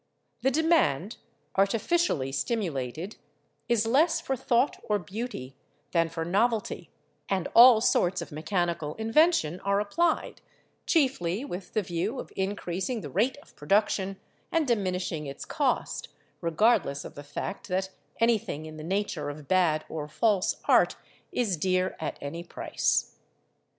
[0.41, 1.17] The demand,
[1.55, 3.17] artificially stimulated,
[3.69, 5.55] is less for thought or beauty
[5.91, 6.89] than for novelty,
[7.29, 10.41] and all sorts of mechanical invention are applied,
[10.87, 14.19] chiefly with the view of increasing the rate of production
[14.51, 16.07] and diminishing its cost,
[16.41, 20.95] regardless of the fact that anything in the nature of bad or false art
[21.31, 23.17] is dear at any price.